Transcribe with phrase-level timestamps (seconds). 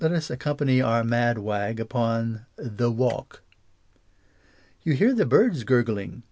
[0.09, 3.43] us accompany our mad wag upon" The walk."
[4.81, 6.19] "You hear the bird's gurgling?"